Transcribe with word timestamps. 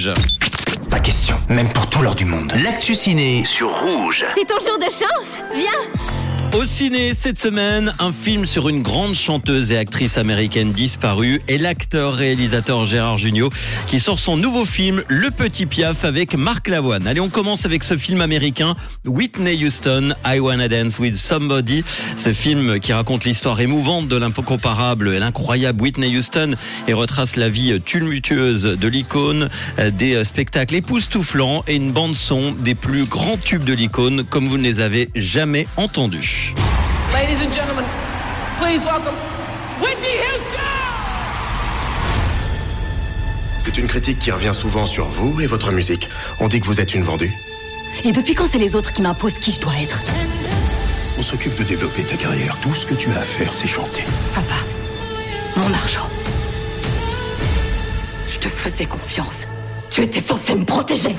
Rouge. 0.00 0.12
Pas 0.88 0.98
question, 0.98 1.36
même 1.48 1.70
pour 1.72 1.86
tout 1.88 2.00
l'or 2.00 2.14
du 2.14 2.24
monde. 2.24 2.52
L'actu 2.64 2.94
ciné 2.94 3.44
sur 3.44 3.68
Rouge. 3.68 4.24
C'est 4.34 4.46
ton 4.46 4.58
jour 4.58 4.78
de 4.78 4.84
chance 4.84 5.42
Viens 5.52 6.19
Au 6.52 6.64
ciné 6.64 7.14
cette 7.14 7.38
semaine, 7.38 7.94
un 8.00 8.10
film 8.10 8.44
sur 8.44 8.68
une 8.68 8.82
grande 8.82 9.14
chanteuse 9.14 9.70
et 9.70 9.78
actrice 9.78 10.18
américaine 10.18 10.72
disparue 10.72 11.40
et 11.46 11.58
l'acteur-réalisateur 11.58 12.84
Gérard 12.86 13.18
Jugnot 13.18 13.50
qui 13.86 14.00
sort 14.00 14.18
son 14.18 14.36
nouveau 14.36 14.64
film 14.64 15.00
Le 15.06 15.30
Petit 15.30 15.66
Piaf 15.66 16.04
avec 16.04 16.34
Marc 16.34 16.66
Lavoine. 16.66 17.06
Allez, 17.06 17.20
on 17.20 17.28
commence 17.28 17.66
avec 17.66 17.84
ce 17.84 17.96
film 17.96 18.20
américain 18.20 18.74
Whitney 19.06 19.64
Houston, 19.64 20.12
I 20.26 20.40
Wanna 20.40 20.66
Dance 20.66 20.98
with 20.98 21.14
Somebody. 21.14 21.84
Ce 22.16 22.32
film 22.32 22.80
qui 22.80 22.92
raconte 22.92 23.24
l'histoire 23.24 23.60
émouvante 23.60 24.08
de 24.08 24.16
l'incomparable 24.16 25.14
et 25.14 25.20
l'incroyable 25.20 25.80
Whitney 25.80 26.16
Houston 26.16 26.56
et 26.88 26.92
retrace 26.92 27.36
la 27.36 27.48
vie 27.48 27.80
tumultueuse 27.80 28.64
de 28.64 28.88
l'icône, 28.88 29.48
euh, 29.78 29.90
des 29.92 30.24
spectacles 30.24 30.74
époustouflants 30.74 31.62
et 31.68 31.76
une 31.76 31.92
bande 31.92 32.16
son 32.16 32.50
des 32.50 32.74
plus 32.74 33.04
grands 33.04 33.36
tubes 33.36 33.64
de 33.64 33.72
l'icône 33.72 34.24
comme 34.24 34.48
vous 34.48 34.58
ne 34.58 34.64
les 34.64 34.80
avez 34.80 35.10
jamais 35.14 35.68
entendus. 35.76 36.39
Ladies 37.12 37.42
and 37.44 37.52
gentlemen, 37.52 37.84
please 38.60 38.84
welcome 38.84 39.16
Whitney 39.80 40.16
Houston! 40.22 40.60
C'est 43.58 43.78
une 43.78 43.88
critique 43.88 44.20
qui 44.20 44.30
revient 44.30 44.54
souvent 44.54 44.86
sur 44.86 45.06
vous 45.06 45.40
et 45.40 45.46
votre 45.46 45.72
musique. 45.72 46.08
On 46.38 46.46
dit 46.46 46.60
que 46.60 46.66
vous 46.66 46.80
êtes 46.80 46.94
une 46.94 47.02
vendue. 47.02 47.32
Et 48.04 48.12
depuis 48.12 48.34
quand 48.36 48.46
c'est 48.46 48.58
les 48.58 48.76
autres 48.76 48.92
qui 48.92 49.02
m'imposent 49.02 49.38
qui 49.40 49.50
je 49.50 49.58
dois 49.58 49.74
être? 49.82 50.00
On 51.18 51.22
s'occupe 51.22 51.56
de 51.56 51.64
développer 51.64 52.04
ta 52.04 52.16
carrière. 52.16 52.56
Tout 52.62 52.74
ce 52.74 52.86
que 52.86 52.94
tu 52.94 53.10
as 53.10 53.18
à 53.18 53.24
faire, 53.24 53.52
c'est 53.54 53.66
chanter. 53.66 54.04
Papa, 54.32 54.54
mon 55.56 55.74
argent. 55.74 56.08
Je 58.28 58.38
te 58.38 58.48
faisais 58.48 58.86
confiance. 58.86 59.48
Tu 59.90 60.02
étais 60.02 60.20
censé 60.20 60.54
me 60.54 60.64
protéger. 60.64 61.16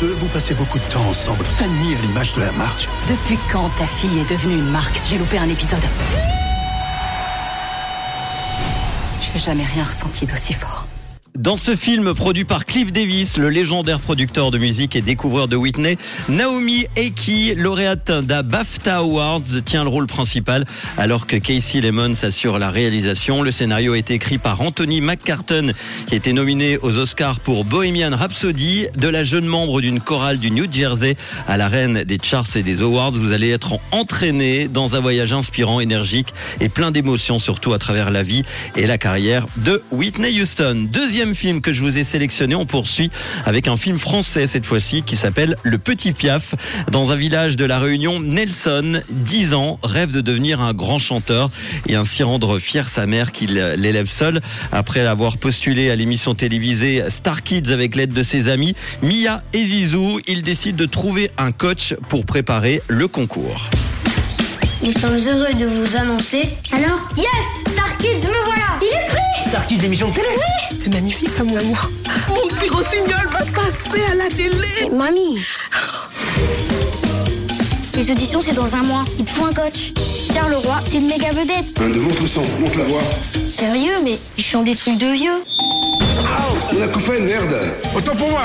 Deux, 0.00 0.12
vous 0.12 0.28
passez 0.28 0.54
beaucoup 0.54 0.78
de 0.78 0.84
temps 0.84 1.04
ensemble. 1.08 1.44
Ça 1.48 1.66
nuit 1.66 1.94
à 1.96 2.00
l'image 2.02 2.32
de 2.34 2.40
la 2.40 2.52
marque. 2.52 2.88
Depuis 3.08 3.38
quand 3.50 3.68
ta 3.76 3.86
fille 3.86 4.18
est 4.18 4.30
devenue 4.30 4.54
une 4.54 4.70
marque 4.70 5.00
J'ai 5.04 5.18
loupé 5.18 5.38
un 5.38 5.48
épisode. 5.48 5.84
J'ai 9.20 9.38
jamais 9.38 9.64
rien 9.64 9.84
ressenti 9.84 10.26
d'aussi 10.26 10.52
fort. 10.52 10.86
Dans 11.38 11.56
ce 11.56 11.76
film 11.76 12.14
produit 12.14 12.44
par 12.44 12.64
Cliff 12.64 12.90
Davis, 12.90 13.36
le 13.36 13.48
légendaire 13.48 14.00
producteur 14.00 14.50
de 14.50 14.58
musique 14.58 14.96
et 14.96 15.02
découvreur 15.02 15.46
de 15.46 15.54
Whitney, 15.54 15.96
Naomi 16.28 16.86
Eki, 16.96 17.54
lauréate 17.54 18.10
d'un 18.10 18.42
BAFTA 18.42 18.96
Awards, 18.96 19.44
tient 19.64 19.84
le 19.84 19.88
rôle 19.88 20.08
principal 20.08 20.66
alors 20.96 21.28
que 21.28 21.36
Casey 21.36 21.80
Lemon 21.80 22.12
assure 22.24 22.58
la 22.58 22.72
réalisation. 22.72 23.44
Le 23.44 23.52
scénario 23.52 23.94
été 23.94 24.14
écrit 24.14 24.38
par 24.38 24.60
Anthony 24.60 25.00
McCartan 25.00 25.68
qui 26.08 26.16
été 26.16 26.32
nominé 26.32 26.76
aux 26.78 26.98
Oscars 26.98 27.38
pour 27.38 27.64
Bohemian 27.64 28.16
Rhapsody. 28.16 28.86
De 28.98 29.06
la 29.06 29.22
jeune 29.22 29.46
membre 29.46 29.80
d'une 29.80 30.00
chorale 30.00 30.38
du 30.38 30.50
New 30.50 30.66
Jersey 30.68 31.14
à 31.46 31.56
la 31.56 31.68
reine 31.68 32.02
des 32.02 32.18
charts 32.20 32.56
et 32.56 32.64
des 32.64 32.82
awards, 32.82 33.12
vous 33.12 33.32
allez 33.32 33.50
être 33.50 33.78
entraîné 33.92 34.66
dans 34.66 34.96
un 34.96 35.00
voyage 35.00 35.32
inspirant, 35.32 35.78
énergique 35.78 36.34
et 36.60 36.68
plein 36.68 36.90
d'émotions, 36.90 37.38
surtout 37.38 37.74
à 37.74 37.78
travers 37.78 38.10
la 38.10 38.24
vie 38.24 38.42
et 38.74 38.88
la 38.88 38.98
carrière 38.98 39.46
de 39.58 39.84
Whitney 39.92 40.40
Houston. 40.40 40.88
Deuxième 40.90 41.27
film 41.34 41.60
que 41.60 41.72
je 41.72 41.82
vous 41.82 41.98
ai 41.98 42.04
sélectionné, 42.04 42.54
on 42.54 42.66
poursuit 42.66 43.10
avec 43.44 43.68
un 43.68 43.76
film 43.76 43.98
français 43.98 44.46
cette 44.46 44.66
fois-ci 44.66 45.02
qui 45.02 45.16
s'appelle 45.16 45.56
Le 45.62 45.78
Petit 45.78 46.12
Piaf. 46.12 46.54
Dans 46.90 47.10
un 47.10 47.16
village 47.16 47.56
de 47.56 47.64
la 47.64 47.78
Réunion, 47.78 48.20
Nelson, 48.20 49.00
10 49.10 49.54
ans, 49.54 49.78
rêve 49.82 50.12
de 50.12 50.20
devenir 50.20 50.60
un 50.60 50.72
grand 50.72 50.98
chanteur 50.98 51.50
et 51.88 51.94
ainsi 51.94 52.22
rendre 52.22 52.58
fier 52.58 52.88
sa 52.88 53.06
mère 53.06 53.32
qu'il 53.32 53.54
l'élève 53.54 54.08
seul. 54.08 54.40
Après 54.72 55.00
avoir 55.00 55.38
postulé 55.38 55.90
à 55.90 55.96
l'émission 55.96 56.34
télévisée 56.34 57.02
Star 57.08 57.42
Kids 57.42 57.72
avec 57.72 57.96
l'aide 57.96 58.12
de 58.12 58.22
ses 58.22 58.48
amis, 58.48 58.74
Mia 59.02 59.42
et 59.52 59.64
Zizou, 59.64 60.20
il 60.26 60.42
décide 60.42 60.76
de 60.76 60.86
trouver 60.86 61.30
un 61.38 61.52
coach 61.52 61.94
pour 62.08 62.26
préparer 62.26 62.82
le 62.88 63.08
concours. 63.08 63.68
Nous 64.84 64.92
sommes 64.92 65.18
heureux 65.18 65.52
de 65.54 65.66
vous 65.66 65.96
annoncer. 65.96 66.48
Alors 66.72 67.08
Yes 67.16 67.26
Star 67.68 67.96
Kids, 67.98 68.26
me 68.28 68.44
voilà 68.44 68.78
Il 68.80 68.86
est 68.86 69.08
prêt 69.08 69.18
Starkey 69.48 69.76
d'émission 69.76 70.08
de 70.10 70.14
télé 70.14 70.28
C'est 70.78 70.92
magnifique 70.92 71.28
ça, 71.28 71.42
mon 71.42 71.56
amour. 71.56 71.90
Mon 72.28 72.48
petit 72.48 72.68
rossignol 72.68 73.26
va 73.30 73.38
passer 73.38 74.02
à 74.10 74.14
la 74.14 74.28
télé. 74.28 74.90
Mamie 74.92 75.40
Les 77.96 78.10
auditions, 78.10 78.40
c'est 78.40 78.54
dans 78.54 78.74
un 78.76 78.82
mois. 78.82 79.04
Il 79.18 79.24
te 79.24 79.30
faut 79.30 79.46
un 79.46 79.52
coach. 79.52 79.92
Pierre 80.30 80.48
Leroy, 80.48 80.76
c'est 80.86 80.98
une 80.98 81.08
méga 81.08 81.32
vedette. 81.32 81.80
Un 81.80 81.88
de 81.90 81.98
montre 81.98 82.26
son, 82.26 82.42
monte 82.60 82.76
la 82.76 82.84
voix. 82.84 83.02
Sérieux, 83.44 83.98
mais 84.04 84.18
ils 84.36 84.44
chantent 84.44 84.66
des 84.66 84.76
trucs 84.76 84.98
de 84.98 85.06
vieux. 85.06 85.44
On 86.72 86.82
a 86.82 86.86
coup 86.88 87.00
fait, 87.00 87.18
merde 87.20 87.56
Autant 87.96 88.14
pour 88.14 88.28
moi 88.30 88.42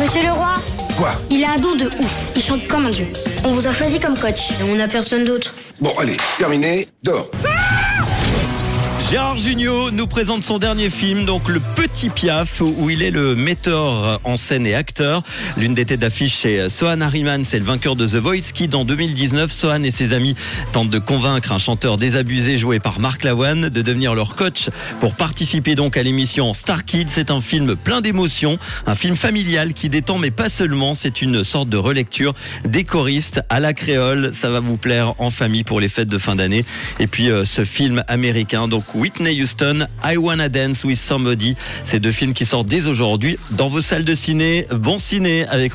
Monsieur 0.00 0.22
Leroy 0.22 0.54
Quoi 0.96 1.10
Il 1.30 1.44
a 1.44 1.52
un 1.52 1.58
don 1.58 1.74
de 1.76 1.86
ouf. 1.86 2.32
Il 2.34 2.42
chante 2.42 2.66
comme 2.68 2.86
un 2.86 2.90
dieu. 2.90 3.06
On 3.44 3.48
vous 3.48 3.66
a 3.68 3.72
choisi 3.72 4.00
comme 4.00 4.16
coach. 4.16 4.50
Et 4.58 4.62
on 4.62 4.74
n'a 4.76 4.88
personne 4.88 5.24
d'autre. 5.24 5.54
Bon, 5.80 5.92
allez, 5.98 6.16
terminé, 6.38 6.88
dors. 7.02 7.30
Gérard 9.08 9.36
Jugnot 9.36 9.92
nous 9.92 10.08
présente 10.08 10.42
son 10.42 10.58
dernier 10.58 10.90
film, 10.90 11.26
donc 11.26 11.48
Le 11.48 11.60
Petit 11.60 12.08
Piaf, 12.08 12.60
où 12.60 12.90
il 12.90 13.04
est 13.04 13.12
le 13.12 13.36
metteur 13.36 14.20
en 14.24 14.36
scène 14.36 14.66
et 14.66 14.74
acteur. 14.74 15.22
L'une 15.56 15.74
des 15.74 15.84
têtes 15.84 16.00
d'affiche, 16.00 16.38
c'est 16.38 16.68
Sohan 16.68 17.00
Harriman, 17.00 17.44
c'est 17.44 17.60
le 17.60 17.64
vainqueur 17.64 17.94
de 17.94 18.04
The 18.04 18.16
Voice, 18.16 18.50
qui, 18.52 18.66
dans 18.66 18.84
2019, 18.84 19.52
Sohan 19.52 19.84
et 19.84 19.92
ses 19.92 20.12
amis 20.12 20.34
tentent 20.72 20.90
de 20.90 20.98
convaincre 20.98 21.52
un 21.52 21.58
chanteur 21.58 21.98
désabusé 21.98 22.58
joué 22.58 22.80
par 22.80 22.98
Marc 22.98 23.22
Lavoine 23.22 23.68
de 23.68 23.80
devenir 23.80 24.16
leur 24.16 24.34
coach 24.34 24.70
pour 24.98 25.14
participer 25.14 25.76
donc 25.76 25.96
à 25.96 26.02
l'émission 26.02 26.52
Star 26.52 26.84
Kids. 26.84 27.06
C'est 27.06 27.30
un 27.30 27.40
film 27.40 27.76
plein 27.76 28.00
d'émotions, 28.00 28.58
un 28.86 28.96
film 28.96 29.14
familial 29.14 29.72
qui 29.72 29.88
détend, 29.88 30.18
mais 30.18 30.32
pas 30.32 30.48
seulement. 30.48 30.96
C'est 30.96 31.22
une 31.22 31.44
sorte 31.44 31.68
de 31.68 31.76
relecture 31.76 32.34
des 32.64 32.82
choristes 32.82 33.40
à 33.50 33.60
la 33.60 33.72
créole. 33.72 34.30
Ça 34.34 34.50
va 34.50 34.58
vous 34.58 34.76
plaire 34.76 35.14
en 35.18 35.30
famille 35.30 35.62
pour 35.62 35.78
les 35.78 35.88
fêtes 35.88 36.08
de 36.08 36.18
fin 36.18 36.34
d'année. 36.34 36.64
Et 36.98 37.06
puis, 37.06 37.30
euh, 37.30 37.44
ce 37.44 37.64
film 37.64 38.02
américain, 38.08 38.66
donc 38.66 38.95
Whitney 38.96 39.34
Houston, 39.34 39.86
I 40.02 40.16
Wanna 40.16 40.48
Dance 40.48 40.84
with 40.84 40.98
Somebody. 40.98 41.54
Ces 41.84 42.00
deux 42.00 42.12
films 42.12 42.32
qui 42.32 42.44
sortent 42.44 42.66
dès 42.66 42.86
aujourd'hui 42.86 43.38
dans 43.50 43.68
vos 43.68 43.82
salles 43.82 44.04
de 44.04 44.14
ciné. 44.14 44.66
Bon 44.72 44.98
ciné 44.98 45.46
avec 45.48 45.74